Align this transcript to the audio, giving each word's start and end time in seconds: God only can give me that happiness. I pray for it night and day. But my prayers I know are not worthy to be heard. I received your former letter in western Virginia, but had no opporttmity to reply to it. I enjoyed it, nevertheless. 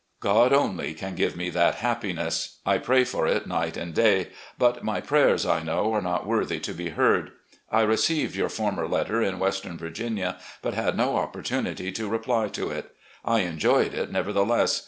God 0.19 0.51
only 0.51 0.95
can 0.95 1.13
give 1.13 1.35
me 1.35 1.51
that 1.51 1.75
happiness. 1.75 2.57
I 2.65 2.79
pray 2.79 3.03
for 3.03 3.27
it 3.27 3.45
night 3.45 3.77
and 3.77 3.93
day. 3.93 4.29
But 4.57 4.83
my 4.83 4.99
prayers 4.99 5.45
I 5.45 5.61
know 5.61 5.93
are 5.93 6.01
not 6.01 6.25
worthy 6.25 6.59
to 6.59 6.73
be 6.73 6.89
heard. 6.89 7.33
I 7.71 7.81
received 7.81 8.35
your 8.35 8.49
former 8.49 8.87
letter 8.87 9.21
in 9.21 9.37
western 9.37 9.77
Virginia, 9.77 10.39
but 10.63 10.73
had 10.73 10.97
no 10.97 11.17
opporttmity 11.19 11.93
to 11.93 12.09
reply 12.09 12.47
to 12.47 12.71
it. 12.71 12.95
I 13.23 13.41
enjoyed 13.41 13.93
it, 13.93 14.11
nevertheless. 14.11 14.79